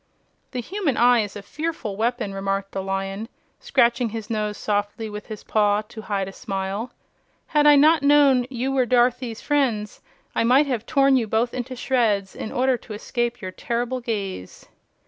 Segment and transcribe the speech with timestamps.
[0.49, 5.27] "The human eye is a fearful weapon," remarked the Lion, scratching his nose softly with
[5.27, 6.91] his paw to hide a smile.
[7.45, 10.01] "Had I not known you were Dorothy's friends
[10.33, 14.65] I might have torn you both into shreds in order to escape your terrible gaze."